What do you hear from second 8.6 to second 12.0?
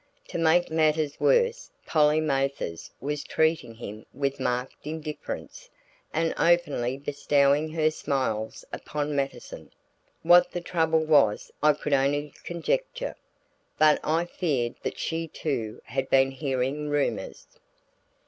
upon Mattison; what the trouble was I could